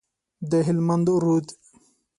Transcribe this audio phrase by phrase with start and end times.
[0.49, 1.47] د هلمند رود،